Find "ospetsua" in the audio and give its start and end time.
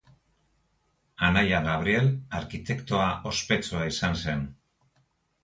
3.33-3.85